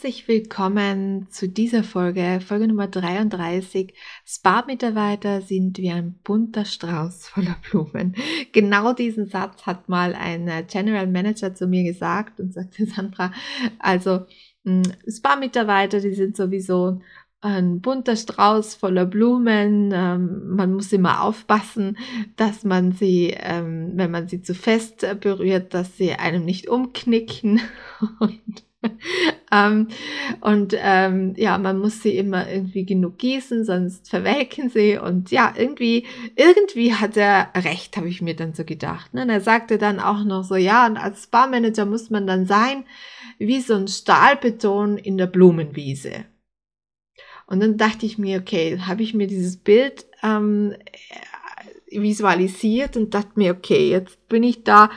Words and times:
Herzlich 0.00 0.28
willkommen 0.28 1.26
zu 1.28 1.46
dieser 1.46 1.84
Folge, 1.84 2.40
Folge 2.40 2.66
Nummer 2.66 2.88
33. 2.88 3.92
Spa-Mitarbeiter 4.24 5.42
sind 5.42 5.76
wie 5.76 5.90
ein 5.90 6.14
bunter 6.24 6.64
Strauß 6.64 7.28
voller 7.28 7.56
Blumen. 7.70 8.14
Genau 8.52 8.94
diesen 8.94 9.26
Satz 9.26 9.66
hat 9.66 9.90
mal 9.90 10.14
ein 10.14 10.48
äh, 10.48 10.64
General 10.66 11.06
Manager 11.06 11.54
zu 11.54 11.66
mir 11.66 11.84
gesagt 11.84 12.40
und 12.40 12.54
sagte 12.54 12.86
Sandra, 12.96 13.30
also 13.78 14.24
hm, 14.64 14.84
Spa-Mitarbeiter, 15.06 16.00
die 16.00 16.14
sind 16.14 16.34
sowieso 16.34 17.02
ein 17.42 17.82
bunter 17.82 18.16
Strauß 18.16 18.76
voller 18.76 19.04
Blumen. 19.04 19.90
Ähm, 19.92 20.56
man 20.56 20.72
muss 20.72 20.94
immer 20.94 21.22
aufpassen, 21.22 21.98
dass 22.36 22.64
man 22.64 22.92
sie, 22.92 23.34
ähm, 23.38 23.92
wenn 23.96 24.10
man 24.10 24.28
sie 24.28 24.40
zu 24.40 24.54
fest 24.54 25.04
berührt, 25.20 25.74
dass 25.74 25.98
sie 25.98 26.12
einem 26.14 26.46
nicht 26.46 26.70
umknicken. 26.70 27.60
Und 28.18 28.64
ähm, 29.52 29.88
und 30.40 30.74
ähm, 30.78 31.34
ja, 31.36 31.58
man 31.58 31.78
muss 31.78 32.02
sie 32.02 32.16
immer 32.16 32.50
irgendwie 32.50 32.86
genug 32.86 33.18
gießen, 33.18 33.64
sonst 33.64 34.08
verwelken 34.08 34.70
sie. 34.70 34.98
Und 34.98 35.30
ja, 35.30 35.52
irgendwie, 35.56 36.06
irgendwie 36.36 36.94
hat 36.94 37.16
er 37.16 37.50
recht, 37.54 37.96
habe 37.96 38.08
ich 38.08 38.22
mir 38.22 38.34
dann 38.34 38.54
so 38.54 38.64
gedacht. 38.64 39.12
Ne? 39.12 39.22
Und 39.22 39.30
er 39.30 39.40
sagte 39.40 39.78
dann 39.78 40.00
auch 40.00 40.24
noch 40.24 40.44
so, 40.44 40.56
ja, 40.56 40.86
und 40.86 40.96
als 40.96 41.26
Barmanager 41.26 41.84
muss 41.84 42.10
man 42.10 42.26
dann 42.26 42.46
sein 42.46 42.84
wie 43.38 43.60
so 43.60 43.74
ein 43.74 43.88
Stahlbeton 43.88 44.98
in 44.98 45.16
der 45.16 45.26
Blumenwiese. 45.26 46.24
Und 47.46 47.60
dann 47.60 47.76
dachte 47.76 48.06
ich 48.06 48.16
mir, 48.16 48.38
okay, 48.38 48.78
habe 48.80 49.02
ich 49.02 49.12
mir 49.12 49.26
dieses 49.26 49.56
Bild 49.56 50.06
ähm, 50.22 50.74
visualisiert 51.90 52.96
und 52.96 53.14
dachte 53.14 53.32
mir, 53.34 53.52
okay, 53.52 53.90
jetzt 53.90 54.28
bin 54.28 54.42
ich 54.42 54.62
da 54.62 54.90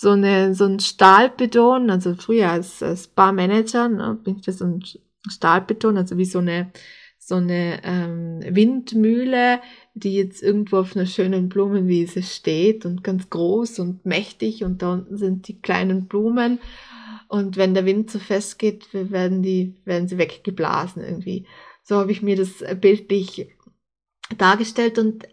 so, 0.00 0.10
eine, 0.10 0.54
so 0.54 0.64
ein 0.64 0.78
Stahlbeton, 0.78 1.90
also 1.90 2.14
früher 2.14 2.50
als, 2.50 2.84
als 2.84 3.08
Barmanager 3.08 3.88
ne, 3.88 4.16
bin 4.22 4.36
ich 4.36 4.42
das 4.44 4.58
so 4.58 4.64
ein 4.64 4.84
Stahlbeton, 5.28 5.96
also 5.96 6.16
wie 6.16 6.24
so 6.24 6.38
eine, 6.38 6.70
so 7.18 7.34
eine 7.34 7.80
ähm, 7.82 8.40
Windmühle, 8.48 9.60
die 9.94 10.14
jetzt 10.14 10.40
irgendwo 10.40 10.76
auf 10.76 10.94
einer 10.94 11.06
schönen 11.06 11.48
Blumenwiese 11.48 12.22
steht 12.22 12.86
und 12.86 13.02
ganz 13.02 13.28
groß 13.28 13.80
und 13.80 14.06
mächtig 14.06 14.62
und 14.62 14.82
da 14.82 14.92
unten 14.92 15.16
sind 15.16 15.48
die 15.48 15.60
kleinen 15.60 16.06
Blumen 16.06 16.60
und 17.26 17.56
wenn 17.56 17.74
der 17.74 17.84
Wind 17.84 18.08
zu 18.08 18.20
fest 18.20 18.60
geht, 18.60 18.86
werden 18.92 19.42
die, 19.42 19.74
werden 19.84 20.06
sie 20.06 20.16
weggeblasen 20.16 21.02
irgendwie. 21.02 21.44
So 21.82 21.96
habe 21.96 22.12
ich 22.12 22.22
mir 22.22 22.36
das 22.36 22.62
bildlich 22.80 23.48
dargestellt 24.36 24.96
und 25.00 25.26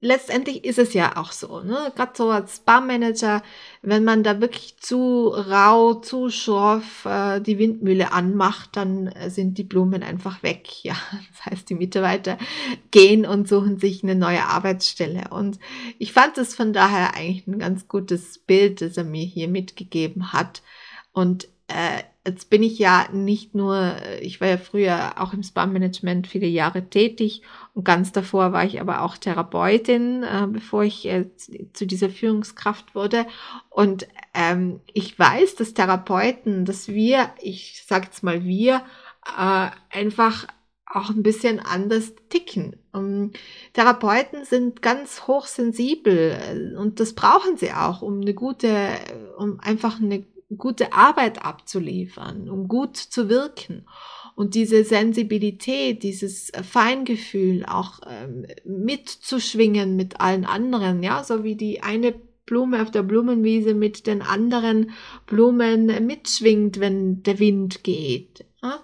letztendlich 0.00 0.64
ist 0.64 0.78
es 0.78 0.94
ja 0.94 1.16
auch 1.16 1.32
so, 1.32 1.60
ne? 1.60 1.92
Gerade 1.94 2.12
so 2.14 2.30
als 2.30 2.60
Barmanager, 2.60 3.42
wenn 3.82 4.04
man 4.04 4.22
da 4.22 4.40
wirklich 4.40 4.78
zu 4.78 5.28
rau, 5.28 5.94
zu 5.94 6.30
schroff 6.30 7.04
äh, 7.04 7.40
die 7.40 7.58
Windmühle 7.58 8.12
anmacht, 8.12 8.76
dann 8.76 9.08
äh, 9.08 9.30
sind 9.30 9.58
die 9.58 9.64
Blumen 9.64 10.02
einfach 10.02 10.42
weg. 10.42 10.68
Ja, 10.82 10.96
das 11.12 11.46
heißt, 11.46 11.70
die 11.70 11.74
Mitarbeiter 11.74 12.38
gehen 12.90 13.26
und 13.26 13.48
suchen 13.48 13.78
sich 13.78 14.02
eine 14.02 14.14
neue 14.14 14.44
Arbeitsstelle. 14.44 15.24
Und 15.30 15.58
ich 15.98 16.12
fand 16.12 16.38
es 16.38 16.54
von 16.54 16.72
daher 16.72 17.14
eigentlich 17.14 17.46
ein 17.46 17.58
ganz 17.58 17.86
gutes 17.86 18.38
Bild, 18.38 18.80
das 18.80 18.96
er 18.96 19.04
mir 19.04 19.24
hier 19.24 19.46
mitgegeben 19.46 20.32
hat. 20.32 20.62
Und 21.12 21.48
äh, 21.68 22.02
jetzt 22.26 22.50
bin 22.50 22.62
ich 22.62 22.78
ja 22.78 23.08
nicht 23.12 23.54
nur, 23.54 23.96
ich 24.20 24.40
war 24.40 24.48
ja 24.48 24.58
früher 24.58 25.20
auch 25.20 25.32
im 25.32 25.42
Spam-Management 25.42 26.26
viele 26.26 26.46
Jahre 26.46 26.88
tätig 26.88 27.42
und 27.74 27.84
ganz 27.84 28.12
davor 28.12 28.52
war 28.52 28.64
ich 28.64 28.80
aber 28.80 29.02
auch 29.02 29.16
Therapeutin, 29.16 30.22
äh, 30.22 30.46
bevor 30.46 30.84
ich 30.84 31.06
äh, 31.06 31.26
zu 31.72 31.86
dieser 31.86 32.10
Führungskraft 32.10 32.94
wurde. 32.94 33.26
Und 33.70 34.06
ähm, 34.34 34.80
ich 34.92 35.18
weiß, 35.18 35.54
dass 35.54 35.74
Therapeuten, 35.74 36.64
dass 36.64 36.88
wir, 36.88 37.30
ich 37.40 37.82
sage 37.86 38.06
jetzt 38.06 38.22
mal 38.22 38.44
wir, 38.44 38.82
äh, 39.38 39.70
einfach 39.90 40.46
auch 40.92 41.10
ein 41.10 41.22
bisschen 41.22 41.60
anders 41.60 42.14
ticken. 42.28 42.76
Um, 42.92 43.04
ähm, 43.04 43.32
Therapeuten 43.74 44.44
sind 44.44 44.82
ganz 44.82 45.28
hochsensibel 45.28 46.36
äh, 46.36 46.76
und 46.76 46.98
das 46.98 47.14
brauchen 47.14 47.56
sie 47.56 47.72
auch, 47.72 48.02
um 48.02 48.20
eine 48.20 48.34
gute, 48.34 48.88
um 49.38 49.60
einfach 49.60 50.00
eine 50.00 50.24
gute 50.56 50.92
Arbeit 50.92 51.44
abzuliefern, 51.44 52.48
um 52.48 52.68
gut 52.68 52.96
zu 52.96 53.28
wirken. 53.28 53.86
Und 54.34 54.54
diese 54.54 54.84
Sensibilität, 54.84 56.02
dieses 56.02 56.50
Feingefühl 56.62 57.64
auch 57.66 58.00
ähm, 58.08 58.46
mitzuschwingen 58.64 59.96
mit 59.96 60.20
allen 60.20 60.44
anderen, 60.44 61.02
ja, 61.02 61.22
so 61.24 61.44
wie 61.44 61.56
die 61.56 61.82
eine 61.82 62.14
Blume 62.46 62.82
auf 62.82 62.90
der 62.90 63.04
Blumenwiese 63.04 63.74
mit 63.74 64.06
den 64.08 64.22
anderen 64.22 64.90
Blumen 65.26 65.86
mitschwingt, 66.06 66.80
wenn 66.80 67.22
der 67.22 67.38
Wind 67.38 67.84
geht. 67.84 68.44
Ja? 68.62 68.82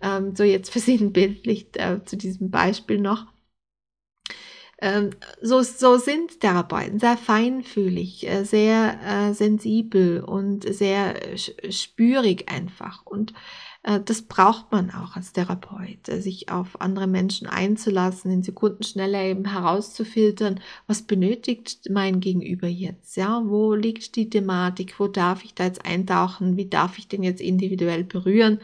Ähm, 0.00 0.36
so 0.36 0.44
jetzt 0.44 0.70
versinnbildlicht 0.72 1.76
äh, 1.78 2.04
zu 2.04 2.16
diesem 2.16 2.50
Beispiel 2.50 3.00
noch. 3.00 3.26
Ähm, 4.80 5.10
so, 5.42 5.62
so 5.62 5.96
sind 5.98 6.40
Therapeuten 6.40 7.00
sehr 7.00 7.16
feinfühlig, 7.16 8.28
äh, 8.28 8.44
sehr 8.44 8.98
äh, 9.04 9.34
sensibel 9.34 10.20
und 10.22 10.72
sehr 10.72 11.16
spürig 11.36 12.48
einfach. 12.48 13.04
Und 13.04 13.34
äh, 13.82 14.00
das 14.04 14.22
braucht 14.22 14.70
man 14.70 14.92
auch 14.92 15.16
als 15.16 15.32
Therapeut, 15.32 16.06
sich 16.06 16.48
auf 16.50 16.80
andere 16.80 17.08
Menschen 17.08 17.48
einzulassen, 17.48 18.30
in 18.30 18.44
Sekunden 18.44 18.84
schneller 18.84 19.22
eben 19.24 19.46
herauszufiltern, 19.46 20.60
was 20.86 21.02
benötigt 21.02 21.88
mein 21.90 22.20
Gegenüber 22.20 22.68
jetzt? 22.68 23.16
Ja, 23.16 23.42
wo 23.44 23.74
liegt 23.74 24.14
die 24.14 24.30
Thematik? 24.30 25.00
Wo 25.00 25.08
darf 25.08 25.44
ich 25.44 25.54
da 25.54 25.64
jetzt 25.64 25.84
eintauchen? 25.84 26.56
Wie 26.56 26.68
darf 26.68 26.98
ich 26.98 27.08
den 27.08 27.24
jetzt 27.24 27.40
individuell 27.40 28.04
berühren? 28.04 28.60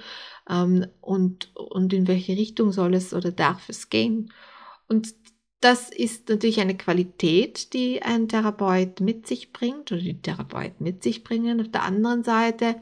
Ähm, 0.48 0.86
und, 1.00 1.54
und 1.56 1.92
in 1.92 2.06
welche 2.06 2.36
Richtung 2.36 2.70
soll 2.70 2.94
es 2.94 3.12
oder 3.14 3.32
darf 3.32 3.68
es 3.68 3.90
gehen? 3.90 4.32
Und 4.86 5.14
das 5.64 5.88
ist 5.88 6.28
natürlich 6.28 6.60
eine 6.60 6.76
Qualität, 6.76 7.72
die 7.72 8.02
ein 8.02 8.28
Therapeut 8.28 9.00
mit 9.00 9.26
sich 9.26 9.54
bringt 9.54 9.90
oder 9.92 10.02
die 10.02 10.20
Therapeuten 10.20 10.84
mit 10.84 11.02
sich 11.02 11.24
bringen. 11.24 11.58
Auf 11.58 11.70
der 11.70 11.84
anderen 11.84 12.22
Seite 12.22 12.76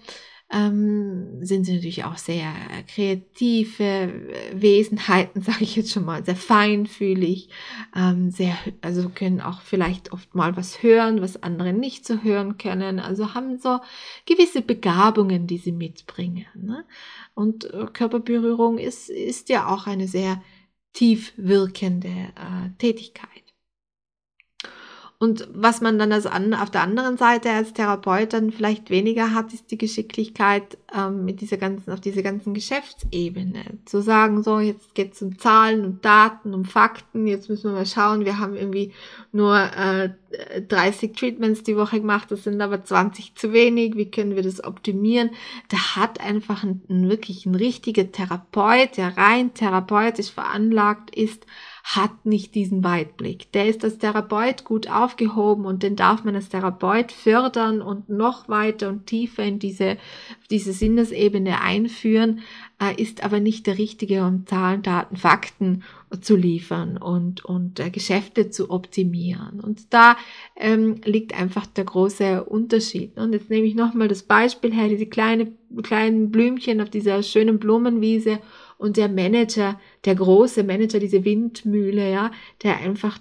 ähm, 0.50 1.44
sind 1.46 1.62
sie 1.64 1.76
natürlich 1.76 2.02
auch 2.02 2.18
sehr 2.18 2.52
kreative 2.92 4.12
Wesenheiten, 4.52 5.42
sage 5.42 5.62
ich 5.62 5.76
jetzt 5.76 5.92
schon 5.92 6.04
mal, 6.04 6.24
sehr 6.24 6.34
feinfühlig, 6.34 7.50
ähm, 7.94 8.32
sehr, 8.32 8.58
also 8.80 9.08
können 9.10 9.40
auch 9.40 9.60
vielleicht 9.60 10.12
oft 10.12 10.34
mal 10.34 10.56
was 10.56 10.82
hören, 10.82 11.22
was 11.22 11.40
andere 11.40 11.72
nicht 11.72 12.04
so 12.04 12.24
hören 12.24 12.58
können. 12.58 12.98
Also 12.98 13.32
haben 13.32 13.58
so 13.58 13.78
gewisse 14.26 14.60
Begabungen, 14.60 15.46
die 15.46 15.58
sie 15.58 15.72
mitbringen. 15.72 16.46
Ne? 16.56 16.84
Und 17.34 17.72
äh, 17.72 17.86
Körperberührung 17.92 18.78
ist, 18.78 19.08
ist 19.08 19.50
ja 19.50 19.72
auch 19.72 19.86
eine 19.86 20.08
sehr 20.08 20.42
tief 20.92 21.32
wirkende 21.36 22.08
äh, 22.08 22.70
Tätigkeit. 22.78 23.41
Und 25.22 25.46
was 25.54 25.80
man 25.80 26.00
dann 26.00 26.10
als 26.10 26.26
an, 26.26 26.52
auf 26.52 26.68
der 26.68 26.82
anderen 26.82 27.16
Seite 27.16 27.48
als 27.50 27.72
Therapeut 27.72 28.32
dann 28.32 28.50
vielleicht 28.50 28.90
weniger 28.90 29.32
hat, 29.32 29.52
ist 29.54 29.70
die 29.70 29.78
Geschicklichkeit 29.78 30.76
ähm, 30.92 31.24
mit 31.24 31.40
dieser 31.40 31.58
ganzen, 31.58 31.92
auf 31.92 32.00
dieser 32.00 32.24
ganzen 32.24 32.54
Geschäftsebene. 32.54 33.62
Zu 33.84 34.02
sagen, 34.02 34.42
so, 34.42 34.58
jetzt 34.58 34.96
geht's 34.96 35.22
um 35.22 35.38
Zahlen 35.38 35.84
und 35.84 36.04
Daten, 36.04 36.52
um 36.52 36.64
Fakten, 36.64 37.28
jetzt 37.28 37.48
müssen 37.48 37.70
wir 37.70 37.78
mal 37.78 37.86
schauen, 37.86 38.24
wir 38.24 38.40
haben 38.40 38.56
irgendwie 38.56 38.94
nur 39.30 39.56
äh, 39.56 40.10
30 40.66 41.14
Treatments 41.14 41.62
die 41.62 41.76
Woche 41.76 42.00
gemacht, 42.00 42.32
das 42.32 42.42
sind 42.42 42.60
aber 42.60 42.82
20 42.82 43.36
zu 43.36 43.52
wenig, 43.52 43.94
wie 43.94 44.10
können 44.10 44.34
wir 44.34 44.42
das 44.42 44.64
optimieren? 44.64 45.30
Da 45.68 45.94
hat 45.94 46.20
einfach 46.20 46.64
ein, 46.64 46.82
ein 46.90 47.08
wirklich 47.08 47.46
ein 47.46 47.54
richtiger 47.54 48.10
Therapeut, 48.10 48.96
der 48.96 49.16
rein 49.16 49.54
therapeutisch 49.54 50.32
veranlagt 50.32 51.14
ist, 51.14 51.46
hat 51.82 52.24
nicht 52.24 52.54
diesen 52.54 52.84
Weitblick. 52.84 53.50
Der 53.52 53.66
ist 53.66 53.82
als 53.82 53.98
Therapeut 53.98 54.64
gut 54.64 54.88
aufgehoben 54.88 55.66
und 55.66 55.82
den 55.82 55.96
darf 55.96 56.22
man 56.22 56.36
als 56.36 56.48
Therapeut 56.48 57.10
fördern 57.10 57.82
und 57.82 58.08
noch 58.08 58.48
weiter 58.48 58.88
und 58.88 59.06
tiefer 59.06 59.42
in 59.42 59.58
diese, 59.58 59.96
diese 60.50 60.72
Sinnesebene 60.72 61.60
einführen, 61.60 62.40
äh, 62.80 63.00
ist 63.02 63.24
aber 63.24 63.40
nicht 63.40 63.66
der 63.66 63.78
richtige, 63.78 64.24
um 64.24 64.46
Zahlen, 64.46 64.82
Daten, 64.82 65.16
Fakten 65.16 65.82
zu 66.20 66.36
liefern 66.36 66.98
und, 66.98 67.44
und 67.44 67.80
äh, 67.80 67.90
Geschäfte 67.90 68.50
zu 68.50 68.70
optimieren. 68.70 69.58
Und 69.58 69.92
da 69.92 70.16
ähm, 70.56 71.00
liegt 71.04 71.38
einfach 71.38 71.66
der 71.66 71.84
große 71.84 72.44
Unterschied. 72.44 73.18
Und 73.18 73.32
jetzt 73.32 73.50
nehme 73.50 73.66
ich 73.66 73.74
nochmal 73.74 74.06
das 74.06 74.22
Beispiel 74.22 74.72
her, 74.72 74.88
diese 74.88 75.06
kleine, 75.06 75.52
kleinen 75.82 76.30
Blümchen 76.30 76.80
auf 76.80 76.90
dieser 76.90 77.24
schönen 77.24 77.58
Blumenwiese 77.58 78.38
und 78.82 78.96
der 78.96 79.08
Manager, 79.08 79.80
der 80.04 80.16
große 80.16 80.64
Manager, 80.64 80.98
diese 80.98 81.24
Windmühle, 81.24 82.10
ja, 82.10 82.32
der 82.62 82.78
einfach 82.78 83.18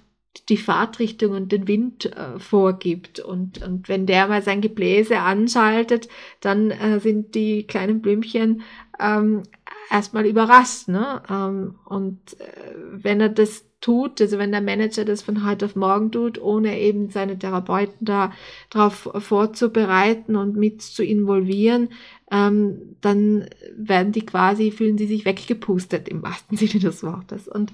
die 0.50 0.58
Fahrtrichtung 0.58 1.32
und 1.32 1.52
den 1.52 1.68
Wind 1.68 2.06
äh, 2.06 2.40
vorgibt. 2.40 3.20
Und, 3.20 3.62
und 3.62 3.90
wenn 3.90 4.06
der 4.06 4.28
mal 4.28 4.42
sein 4.42 4.62
Gebläse 4.62 5.20
anschaltet, 5.20 6.08
dann 6.40 6.72
äh, 6.72 7.00
sind 7.00 7.36
die 7.36 7.64
kleinen 7.64 8.02
Blümchen 8.02 8.62
ähm, 9.00 9.44
erstmal 9.90 10.26
überrascht. 10.26 10.88
Ne? 10.88 11.22
Ähm, 11.30 11.76
und 11.86 12.40
äh, 12.40 12.74
wenn 12.92 13.20
er 13.20 13.30
das 13.30 13.66
tut, 13.82 14.22
also 14.22 14.38
wenn 14.38 14.52
der 14.52 14.62
Manager 14.62 15.04
das 15.04 15.24
von 15.24 15.46
heute 15.46 15.66
auf 15.66 15.76
morgen 15.76 16.12
tut, 16.12 16.40
ohne 16.40 16.80
eben 16.80 17.10
seine 17.10 17.38
Therapeuten 17.38 18.06
da 18.06 18.32
drauf 18.70 19.10
vorzubereiten 19.18 20.36
und 20.36 20.56
mit 20.56 20.82
zu 20.82 21.04
involvieren, 21.04 21.90
ähm, 22.32 22.96
dann 23.02 23.50
werden 23.76 24.12
die 24.14 24.26
quasi, 24.26 24.72
fühlen 24.72 24.98
sie 24.98 25.08
sich 25.08 25.26
weggepustet 25.26 26.08
im 26.08 26.22
wahrsten 26.22 26.58
Sinne 26.58 26.80
des 26.80 27.04
Wortes. 27.04 27.48
Und 27.48 27.74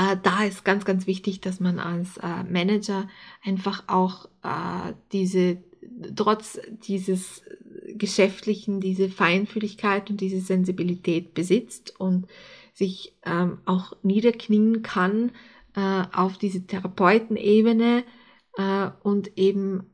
äh, 0.00 0.16
da 0.22 0.44
ist 0.44 0.64
ganz, 0.64 0.84
ganz 0.84 1.06
wichtig, 1.06 1.40
dass 1.40 1.60
man 1.60 1.78
als 1.78 2.16
äh, 2.18 2.44
Manager 2.44 3.08
einfach 3.44 3.84
auch 3.86 4.26
äh, 4.42 4.94
diese, 5.12 5.58
trotz 6.16 6.58
dieses 6.86 7.42
Geschäftlichen, 7.94 8.80
diese 8.80 9.10
Feinfühligkeit 9.10 10.08
und 10.08 10.20
diese 10.20 10.40
Sensibilität 10.40 11.34
besitzt 11.34 11.98
und 12.00 12.26
sich 12.72 13.14
ähm, 13.26 13.58
auch 13.66 13.92
niederknien 14.02 14.82
kann 14.82 15.32
äh, 15.76 16.02
auf 16.12 16.38
diese 16.38 16.66
Therapeutenebene 16.66 18.04
äh, 18.56 18.90
und 19.02 19.36
eben 19.36 19.86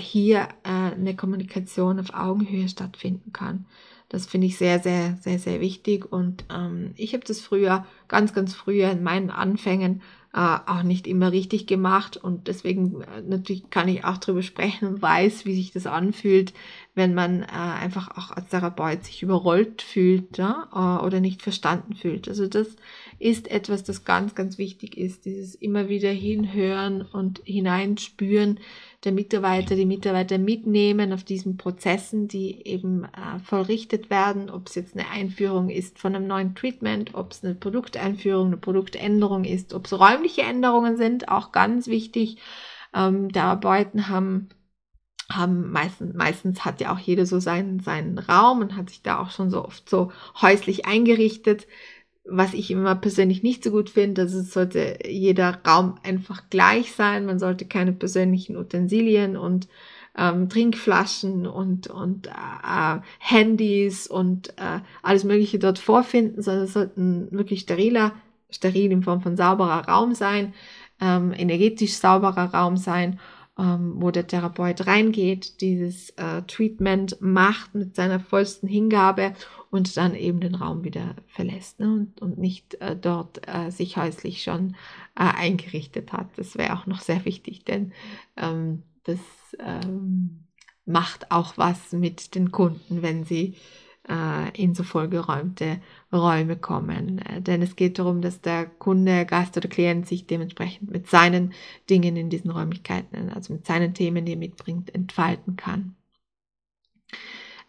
hier 0.00 0.48
eine 0.92 1.16
Kommunikation 1.16 2.00
auf 2.00 2.14
Augenhöhe 2.14 2.68
stattfinden 2.68 3.32
kann. 3.32 3.66
Das 4.08 4.26
finde 4.26 4.46
ich 4.46 4.56
sehr, 4.56 4.78
sehr, 4.78 5.18
sehr, 5.20 5.38
sehr 5.38 5.60
wichtig. 5.60 6.10
Und 6.10 6.44
ähm, 6.50 6.92
ich 6.96 7.12
habe 7.12 7.24
das 7.26 7.40
früher, 7.40 7.84
ganz, 8.08 8.32
ganz 8.32 8.54
früher 8.54 8.90
in 8.90 9.02
meinen 9.02 9.30
Anfängen 9.30 10.00
äh, 10.32 10.58
auch 10.66 10.82
nicht 10.82 11.06
immer 11.06 11.32
richtig 11.32 11.66
gemacht. 11.66 12.16
Und 12.16 12.48
deswegen 12.48 13.02
äh, 13.02 13.22
natürlich 13.26 13.70
kann 13.70 13.88
ich 13.88 14.04
auch 14.04 14.18
darüber 14.18 14.42
sprechen 14.42 14.88
und 14.88 15.02
weiß, 15.02 15.44
wie 15.44 15.54
sich 15.54 15.72
das 15.72 15.86
anfühlt, 15.86 16.54
wenn 16.94 17.14
man 17.14 17.42
äh, 17.42 17.46
einfach 17.46 18.16
auch 18.16 18.30
als 18.30 18.48
Therapeut 18.48 19.04
sich 19.04 19.22
überrollt 19.22 19.82
fühlt 19.82 20.38
ja, 20.38 20.68
äh, 20.72 21.04
oder 21.04 21.20
nicht 21.20 21.42
verstanden 21.42 21.94
fühlt. 21.94 22.28
Also 22.28 22.46
das 22.46 22.76
ist 23.18 23.50
etwas, 23.50 23.84
das 23.84 24.04
ganz, 24.04 24.34
ganz 24.34 24.58
wichtig 24.58 24.96
ist. 24.96 25.24
Dieses 25.24 25.54
immer 25.54 25.88
wieder 25.88 26.10
hinhören 26.10 27.02
und 27.02 27.40
hineinspüren 27.44 28.60
der 29.04 29.12
Mitarbeiter, 29.12 29.76
die 29.76 29.86
Mitarbeiter 29.86 30.38
mitnehmen 30.38 30.77
auf 31.12 31.24
diesen 31.24 31.56
Prozessen, 31.56 32.28
die 32.28 32.66
eben 32.66 33.04
äh, 33.04 33.38
vollrichtet 33.44 34.10
werden, 34.10 34.50
ob 34.50 34.68
es 34.68 34.74
jetzt 34.74 34.94
eine 34.96 35.08
Einführung 35.10 35.70
ist 35.70 35.98
von 35.98 36.14
einem 36.14 36.26
neuen 36.26 36.54
Treatment, 36.54 37.14
ob 37.14 37.32
es 37.32 37.44
eine 37.44 37.54
Produkteinführung, 37.54 38.48
eine 38.48 38.56
Produktänderung 38.56 39.44
ist, 39.44 39.74
ob 39.74 39.86
es 39.86 39.98
räumliche 39.98 40.42
Änderungen 40.42 40.96
sind, 40.96 41.28
auch 41.28 41.52
ganz 41.52 41.86
wichtig. 41.88 42.38
Ähm, 42.94 43.32
Therapeuten 43.32 44.08
haben 44.08 44.48
haben 45.30 45.70
meistens, 45.70 46.14
meistens 46.14 46.64
hat 46.64 46.80
ja 46.80 46.90
auch 46.90 46.98
jeder 46.98 47.26
so 47.26 47.38
seinen, 47.38 47.80
seinen 47.80 48.18
Raum 48.18 48.60
und 48.60 48.76
hat 48.76 48.88
sich 48.88 49.02
da 49.02 49.20
auch 49.20 49.30
schon 49.30 49.50
so 49.50 49.62
oft 49.62 49.88
so 49.90 50.10
häuslich 50.40 50.86
eingerichtet 50.86 51.66
was 52.28 52.54
ich 52.54 52.70
immer 52.70 52.94
persönlich 52.94 53.42
nicht 53.42 53.64
so 53.64 53.70
gut 53.70 53.90
finde, 53.90 54.22
dass 54.22 54.34
es 54.34 54.52
sollte 54.52 54.98
jeder 55.06 55.60
Raum 55.66 55.98
einfach 56.02 56.50
gleich 56.50 56.92
sein. 56.92 57.26
Man 57.26 57.38
sollte 57.38 57.66
keine 57.66 57.92
persönlichen 57.92 58.56
Utensilien 58.56 59.36
und 59.36 59.68
ähm, 60.18 60.48
Trinkflaschen 60.48 61.46
und, 61.46 61.86
und 61.86 62.26
äh, 62.26 63.00
Handys 63.18 64.06
und 64.06 64.50
äh, 64.58 64.80
alles 65.02 65.24
Mögliche 65.24 65.58
dort 65.58 65.78
vorfinden, 65.78 66.42
sondern 66.42 66.64
es 66.64 66.72
sollte 66.74 67.00
ein 67.00 67.32
wirklich 67.32 67.60
steriler, 67.60 68.12
steril 68.50 68.92
in 68.92 69.02
Form 69.02 69.22
von 69.22 69.36
sauberer 69.36 69.88
Raum 69.88 70.14
sein, 70.14 70.52
ähm, 71.00 71.32
energetisch 71.32 71.94
sauberer 71.94 72.52
Raum 72.52 72.76
sein 72.76 73.18
ähm, 73.58 73.94
wo 73.96 74.10
der 74.10 74.26
Therapeut 74.26 74.86
reingeht, 74.86 75.60
dieses 75.60 76.10
äh, 76.10 76.42
Treatment 76.46 77.20
macht 77.20 77.74
mit 77.74 77.96
seiner 77.96 78.20
vollsten 78.20 78.68
Hingabe 78.68 79.34
und 79.70 79.96
dann 79.96 80.14
eben 80.14 80.40
den 80.40 80.54
Raum 80.54 80.84
wieder 80.84 81.16
verlässt 81.26 81.80
ne? 81.80 81.92
und, 81.92 82.22
und 82.22 82.38
nicht 82.38 82.80
äh, 82.80 82.96
dort 82.96 83.40
äh, 83.48 83.70
sich 83.70 83.96
häuslich 83.96 84.42
schon 84.42 84.76
äh, 85.16 85.24
eingerichtet 85.24 86.12
hat. 86.12 86.28
Das 86.36 86.56
wäre 86.56 86.74
auch 86.74 86.86
noch 86.86 87.00
sehr 87.00 87.24
wichtig, 87.24 87.64
denn 87.64 87.92
ähm, 88.36 88.84
das 89.08 89.18
ähm, 89.58 90.44
macht 90.84 91.30
auch 91.30 91.56
was 91.56 91.92
mit 91.92 92.34
den 92.34 92.52
Kunden, 92.52 93.02
wenn 93.02 93.24
sie 93.24 93.56
äh, 94.08 94.50
in 94.60 94.74
so 94.74 94.82
vollgeräumte 94.82 95.80
Räume 96.12 96.56
kommen. 96.56 97.18
Äh, 97.18 97.40
denn 97.42 97.62
es 97.62 97.76
geht 97.76 97.98
darum, 97.98 98.20
dass 98.20 98.40
der 98.40 98.66
Kunde, 98.66 99.26
Gast 99.26 99.56
oder 99.56 99.68
Klient 99.68 100.06
sich 100.06 100.26
dementsprechend 100.26 100.90
mit 100.90 101.08
seinen 101.08 101.52
Dingen 101.88 102.16
in 102.16 102.30
diesen 102.30 102.50
Räumlichkeiten, 102.50 103.30
also 103.30 103.52
mit 103.52 103.66
seinen 103.66 103.94
Themen, 103.94 104.24
die 104.24 104.32
er 104.32 104.38
mitbringt, 104.38 104.94
entfalten 104.94 105.56
kann. 105.56 105.94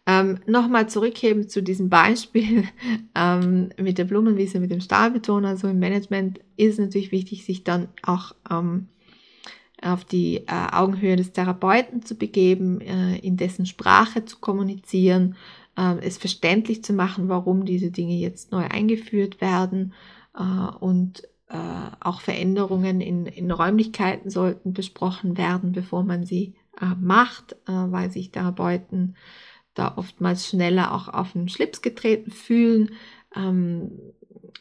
Ähm, 0.06 0.40
Nochmal 0.48 0.90
zurückheben 0.90 1.50
zu 1.50 1.62
diesem 1.62 1.90
Beispiel 1.90 2.64
ähm, 3.16 3.70
mit 3.78 3.98
der 3.98 4.06
Blumenwiese, 4.06 4.60
mit 4.60 4.72
dem 4.72 4.82
Stahlbeton. 4.82 5.46
Also 5.46 5.68
im 5.68 5.80
Management 5.80 6.40
ist 6.58 6.74
es 6.74 6.80
natürlich 6.80 7.12
wichtig, 7.12 7.46
sich 7.46 7.64
dann 7.64 7.90
auch 8.02 8.34
ähm, 8.50 8.88
auf 9.82 10.06
die 10.06 10.48
äh, 10.48 10.68
Augenhöhe 10.72 11.16
des 11.16 11.32
Therapeuten 11.32 12.04
zu 12.04 12.16
begeben, 12.16 12.82
äh, 12.82 13.18
in 13.18 13.38
dessen 13.38 13.66
Sprache 13.66 14.26
zu 14.26 14.40
kommunizieren 14.40 15.36
äh, 15.80 16.00
es 16.02 16.18
verständlich 16.18 16.84
zu 16.84 16.94
machen, 16.94 17.30
warum 17.30 17.66
diese 17.66 17.92
Dinge 17.92 18.16
jetzt 18.16 18.52
neu 18.52 18.66
eingeführt 18.66 19.42
werden 19.42 19.94
äh, 20.38 20.42
und 20.80 21.24
äh, 21.50 21.58
auch 22.00 22.22
Veränderungen 22.22 23.02
in, 23.02 23.26
in 23.26 23.50
Räumlichkeiten 23.52 24.30
sollten 24.30 24.74
besprochen 24.74 25.38
werden, 25.38 25.72
bevor 25.72 26.04
man 26.04 26.26
sie 26.26 26.56
äh, 26.80 26.96
macht, 27.00 27.56
weil 27.66 28.12
sich 28.12 28.32
Therapeuten 28.32 29.16
da 29.74 29.94
oftmals 29.96 30.48
schneller 30.48 30.94
auch 30.94 31.08
auf 31.08 31.32
den 31.34 31.48
Schlips 31.48 31.82
getreten 31.82 32.32
fühlen. 32.32 32.92
Ähm, 33.36 33.92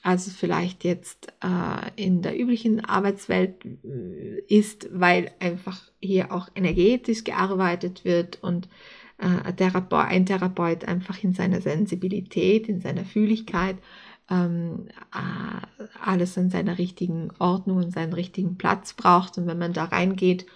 als 0.08 0.26
es 0.26 0.34
vielleicht 0.34 0.84
jetzt 0.84 1.34
äh, 1.42 2.02
in 2.02 2.22
der 2.22 2.40
üblichen 2.40 2.82
Arbeitswelt 2.82 3.62
äh, 3.66 4.40
ist, 4.48 4.88
weil 4.90 5.30
einfach 5.38 5.82
hier 6.00 6.32
auch 6.32 6.48
energetisch 6.54 7.24
gearbeitet 7.24 8.06
wird 8.06 8.42
und 8.42 8.70
äh, 9.18 9.52
Therapeut, 9.52 10.06
ein 10.06 10.24
Therapeut 10.24 10.86
einfach 10.86 11.22
in 11.22 11.34
seiner 11.34 11.60
Sensibilität, 11.60 12.70
in 12.70 12.80
seiner 12.80 13.04
Fühligkeit 13.04 13.76
ähm, 14.30 14.86
äh, 15.12 15.84
alles 16.02 16.38
in 16.38 16.48
seiner 16.48 16.78
richtigen 16.78 17.28
Ordnung 17.38 17.76
und 17.76 17.92
seinen 17.92 18.14
richtigen 18.14 18.56
Platz 18.56 18.94
braucht. 18.94 19.36
Und 19.36 19.46
wenn 19.46 19.58
man 19.58 19.74
da 19.74 19.84
reingeht 19.84 20.46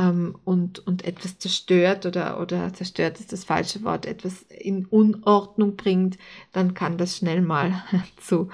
ähm, 0.00 0.34
und, 0.44 0.78
und 0.86 1.04
etwas 1.04 1.38
zerstört 1.38 2.06
oder, 2.06 2.40
oder 2.40 2.72
zerstört 2.72 3.20
ist 3.20 3.32
das 3.32 3.44
falsche 3.44 3.84
Wort, 3.84 4.06
etwas 4.06 4.42
in 4.42 4.86
Unordnung 4.86 5.76
bringt, 5.76 6.16
dann 6.52 6.72
kann 6.72 6.96
das 6.96 7.18
schnell 7.18 7.42
mal 7.42 7.84
zu, 8.16 8.48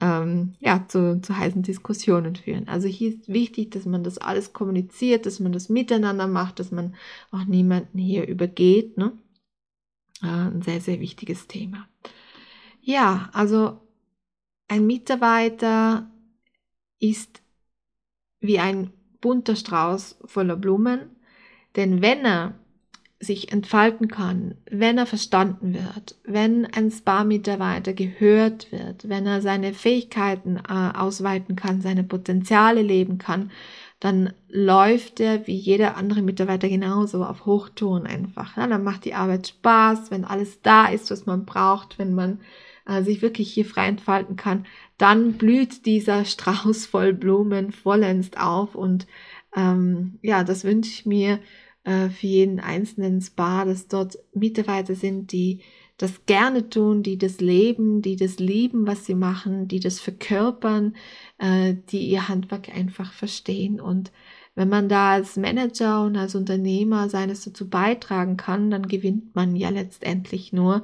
ähm, 0.00 0.54
ja, 0.60 0.86
zu, 0.86 1.20
zu 1.20 1.36
heißen 1.36 1.62
Diskussionen 1.62 2.36
führen. 2.36 2.68
Also 2.68 2.86
hier 2.86 3.10
ist 3.10 3.28
wichtig, 3.28 3.72
dass 3.72 3.84
man 3.84 4.04
das 4.04 4.18
alles 4.18 4.52
kommuniziert, 4.52 5.26
dass 5.26 5.40
man 5.40 5.52
das 5.52 5.68
miteinander 5.68 6.28
macht, 6.28 6.60
dass 6.60 6.70
man 6.70 6.94
auch 7.32 7.44
niemanden 7.44 7.98
hier 7.98 8.28
übergeht. 8.28 8.96
Ne? 8.96 9.12
Äh, 10.22 10.26
ein 10.26 10.62
sehr, 10.62 10.80
sehr 10.80 11.00
wichtiges 11.00 11.48
Thema. 11.48 11.88
Ja, 12.80 13.28
also 13.32 13.80
ein 14.68 14.86
Mitarbeiter 14.86 16.08
ist 17.00 17.42
wie 18.40 18.60
ein 18.60 18.92
bunter 19.22 19.56
Strauß 19.56 20.18
voller 20.26 20.56
Blumen. 20.56 21.00
Denn 21.76 22.02
wenn 22.02 22.26
er 22.26 22.54
sich 23.18 23.52
entfalten 23.52 24.08
kann, 24.08 24.56
wenn 24.68 24.98
er 24.98 25.06
verstanden 25.06 25.74
wird, 25.74 26.16
wenn 26.24 26.66
ein 26.66 26.90
Spa-Mitarbeiter 26.90 27.92
gehört 27.92 28.72
wird, 28.72 29.08
wenn 29.08 29.26
er 29.26 29.40
seine 29.40 29.72
Fähigkeiten 29.74 30.56
äh, 30.56 30.98
ausweiten 30.98 31.54
kann, 31.54 31.80
seine 31.80 32.02
Potenziale 32.02 32.82
leben 32.82 33.18
kann, 33.18 33.52
dann 34.00 34.32
läuft 34.48 35.20
er 35.20 35.46
wie 35.46 35.54
jeder 35.54 35.96
andere 35.96 36.20
Mitarbeiter 36.20 36.68
genauso 36.68 37.24
auf 37.24 37.46
Hochtouren 37.46 38.08
einfach. 38.08 38.56
Ja, 38.56 38.66
dann 38.66 38.82
macht 38.82 39.04
die 39.04 39.14
Arbeit 39.14 39.46
Spaß, 39.46 40.10
wenn 40.10 40.24
alles 40.24 40.60
da 40.60 40.86
ist, 40.86 41.12
was 41.12 41.24
man 41.24 41.46
braucht, 41.46 42.00
wenn 42.00 42.12
man 42.16 42.40
äh, 42.86 43.02
sich 43.02 43.22
wirklich 43.22 43.52
hier 43.52 43.64
frei 43.64 43.88
entfalten 43.88 44.36
kann, 44.36 44.66
dann 44.98 45.34
blüht 45.34 45.86
dieser 45.86 46.24
Strauß 46.26 46.86
voll 46.86 47.12
Blumen 47.12 47.72
vollends 47.72 48.30
auf 48.36 48.74
und 48.74 49.06
ähm, 49.56 50.18
ja, 50.22 50.44
das 50.44 50.64
wünsche 50.64 50.90
ich 50.90 51.06
mir 51.06 51.38
äh, 51.84 52.08
für 52.08 52.26
jeden 52.26 52.60
einzelnen 52.60 53.20
Spa, 53.20 53.64
dass 53.64 53.88
dort 53.88 54.18
Mitarbeiter 54.34 54.94
sind, 54.94 55.32
die 55.32 55.60
das 55.98 56.26
gerne 56.26 56.68
tun, 56.68 57.02
die 57.02 57.18
das 57.18 57.40
leben, 57.40 58.02
die 58.02 58.16
das 58.16 58.38
lieben, 58.38 58.86
was 58.86 59.06
sie 59.06 59.14
machen, 59.14 59.68
die 59.68 59.78
das 59.80 60.00
verkörpern, 60.00 60.96
äh, 61.38 61.74
die 61.90 62.08
ihr 62.08 62.28
Handwerk 62.28 62.68
einfach 62.70 63.12
verstehen. 63.12 63.80
Und 63.80 64.10
wenn 64.54 64.68
man 64.68 64.88
da 64.88 65.12
als 65.12 65.36
Manager 65.36 66.04
und 66.04 66.16
als 66.16 66.34
Unternehmer 66.34 67.08
seines 67.08 67.44
dazu 67.44 67.68
beitragen 67.68 68.36
kann, 68.36 68.70
dann 68.70 68.88
gewinnt 68.88 69.34
man 69.34 69.54
ja 69.54 69.68
letztendlich 69.70 70.52
nur. 70.52 70.82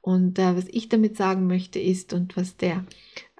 Und 0.00 0.38
äh, 0.38 0.56
was 0.56 0.66
ich 0.68 0.88
damit 0.88 1.16
sagen 1.16 1.46
möchte 1.46 1.78
ist 1.78 2.12
und 2.12 2.36
was 2.36 2.56
der 2.56 2.84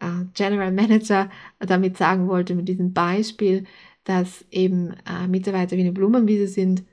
äh, 0.01 0.25
General 0.35 0.73
Manager 0.73 1.31
damit 1.59 1.97
sagen 1.97 2.29
wollte 2.29 2.55
mit 2.55 2.69
diesem 2.69 2.93
Beispiel, 2.93 3.65
dass 4.05 4.45
eben 4.51 4.95
äh, 5.07 5.27
Mitarbeiter 5.29 5.77
wie 5.77 5.81
eine 5.81 5.93
Blumenwiese 5.93 6.49
sind, 6.49 6.85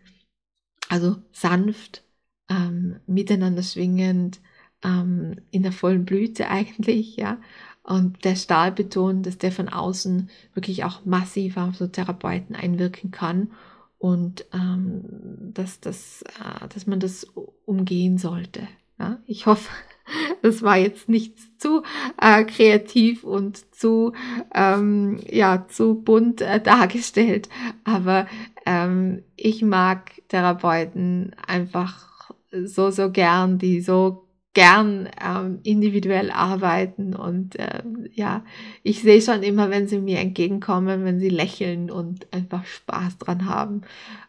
also 0.90 1.18
sanft, 1.32 2.04
ähm, 2.50 3.00
miteinander 3.08 3.64
schwingend, 3.64 4.40
ähm, 4.84 5.42
in 5.52 5.64
der 5.64 5.72
vollen 5.72 6.06
Blüte 6.06 6.48
eigentlich, 6.50 7.18
ja. 7.18 7.40
Und 7.84 8.26
der 8.26 8.36
Stahlbeton, 8.36 9.24
dass 9.24 9.38
der 9.38 9.52
von 9.52 9.70
außen 9.70 10.30
wirklich 10.54 10.84
auch 10.84 11.06
massiv 11.06 11.56
auf 11.56 11.76
so 11.78 11.88
Therapeuten 11.88 12.54
einwirken 12.56 13.12
kann 13.12 13.52
und 13.98 14.46
ähm, 14.54 15.06
dass, 15.54 15.80
dass, 15.80 16.22
äh, 16.22 16.68
dass 16.68 16.86
man 16.86 17.00
das 17.00 17.26
umgehen 17.66 18.18
sollte. 18.18 18.68
Ja? 19.00 19.20
Ich 19.25 19.46
hoffe, 19.46 19.70
das 20.42 20.62
war 20.62 20.77
jetzt 20.77 21.10
nicht 21.10 21.62
zu 21.62 21.84
äh, 22.22 22.44
kreativ 22.44 23.24
und 23.24 23.74
zu, 23.75 24.13
ähm, 24.54 25.20
ja, 25.30 25.68
zu 25.68 25.96
bunt 25.96 26.42
äh, 26.42 26.62
dargestellt, 26.62 27.50
aber 27.84 28.27
ähm, 28.66 29.24
ich 29.36 29.62
mag 29.62 30.12
Therapeuten 30.30 31.36
einfach 31.46 32.32
so, 32.51 32.92
so 32.92 33.12
gern, 33.12 33.60
die 33.60 33.82
so 33.82 34.27
gern 34.58 35.08
ähm, 35.24 35.60
individuell 35.62 36.32
arbeiten 36.32 37.14
und 37.16 37.60
äh, 37.60 37.84
ja, 38.14 38.44
ich 38.82 39.04
sehe 39.04 39.22
schon 39.22 39.44
immer, 39.44 39.70
wenn 39.70 39.88
sie 39.88 40.00
mir 40.00 40.18
entgegenkommen, 40.18 41.06
wenn 41.06 41.20
sie 41.20 41.30
lächeln 41.30 41.92
und 41.92 42.34
einfach 42.34 42.66
Spaß 42.66 43.20
dran 43.20 43.46
haben 43.46 43.82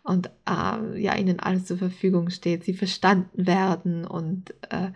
und 0.02 0.26
äh, 0.46 1.00
ja, 1.00 1.16
ihnen 1.16 1.40
alles 1.40 1.64
zur 1.64 1.78
Verfügung 1.78 2.28
steht, 2.28 2.62
sie 2.62 2.74
verstanden 2.74 3.46
werden 3.46 4.04
und 4.04 4.50
äh, 4.68 4.90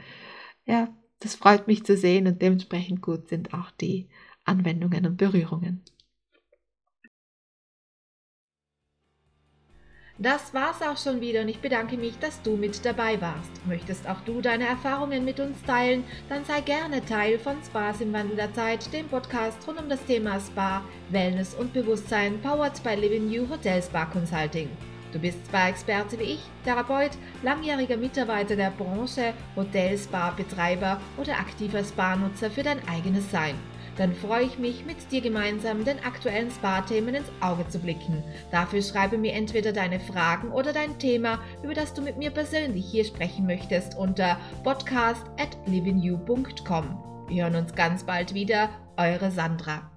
ja, 0.66 0.88
das 1.20 1.34
freut 1.34 1.66
mich 1.66 1.82
zu 1.86 1.96
sehen 1.96 2.26
und 2.26 2.42
dementsprechend 2.42 3.00
gut 3.00 3.28
sind 3.28 3.54
auch 3.54 3.70
die 3.70 4.10
Anwendungen 4.44 5.06
und 5.06 5.16
Berührungen. 5.16 5.80
Das 10.22 10.54
war's 10.54 10.80
auch 10.82 10.96
schon 10.96 11.20
wieder 11.20 11.40
und 11.40 11.48
ich 11.48 11.58
bedanke 11.58 11.96
mich, 11.96 12.16
dass 12.20 12.40
du 12.42 12.56
mit 12.56 12.84
dabei 12.84 13.20
warst. 13.20 13.50
Möchtest 13.66 14.08
auch 14.08 14.20
du 14.20 14.40
deine 14.40 14.68
Erfahrungen 14.68 15.24
mit 15.24 15.40
uns 15.40 15.60
teilen, 15.64 16.04
dann 16.28 16.44
sei 16.44 16.60
gerne 16.60 17.04
Teil 17.04 17.40
von 17.40 17.56
Spas 17.66 18.00
im 18.00 18.12
Wandel 18.12 18.36
der 18.36 18.54
Zeit, 18.54 18.92
dem 18.92 19.08
Podcast 19.08 19.58
rund 19.66 19.80
um 19.80 19.88
das 19.88 20.04
Thema 20.04 20.38
Spa, 20.38 20.84
Wellness 21.10 21.54
und 21.54 21.72
Bewusstsein, 21.72 22.40
powered 22.40 22.80
by 22.84 22.94
Living 22.94 23.30
New 23.30 23.48
Hotel 23.48 23.82
Spa 23.82 24.04
Consulting. 24.04 24.68
Du 25.12 25.18
bist 25.18 25.38
Spa-Experte 25.48 26.16
wie 26.20 26.34
ich, 26.34 26.40
Therapeut, 26.64 27.18
langjähriger 27.42 27.96
Mitarbeiter 27.96 28.54
der 28.54 28.70
Branche, 28.70 29.34
Hotel, 29.56 29.98
Spa-Betreiber 29.98 31.00
oder 31.20 31.32
aktiver 31.32 31.82
Spa-Nutzer 31.82 32.48
für 32.48 32.62
dein 32.62 32.78
eigenes 32.86 33.28
Sein 33.32 33.56
dann 33.96 34.14
freue 34.14 34.44
ich 34.44 34.58
mich, 34.58 34.84
mit 34.84 35.10
dir 35.10 35.20
gemeinsam 35.20 35.84
den 35.84 36.02
aktuellen 36.04 36.50
Spa-Themen 36.50 37.14
ins 37.14 37.30
Auge 37.40 37.68
zu 37.68 37.78
blicken. 37.78 38.22
Dafür 38.50 38.82
schreibe 38.82 39.18
mir 39.18 39.32
entweder 39.32 39.72
deine 39.72 40.00
Fragen 40.00 40.50
oder 40.50 40.72
dein 40.72 40.98
Thema, 40.98 41.38
über 41.62 41.74
das 41.74 41.94
du 41.94 42.02
mit 42.02 42.16
mir 42.16 42.30
persönlich 42.30 42.86
hier 42.86 43.04
sprechen 43.04 43.46
möchtest, 43.46 43.96
unter 43.96 44.38
podcast 44.64 45.24
at. 45.38 45.56
Wir 45.66 47.44
hören 47.44 47.56
uns 47.56 47.74
ganz 47.74 48.04
bald 48.04 48.34
wieder, 48.34 48.68
eure 48.96 49.30
Sandra. 49.30 49.91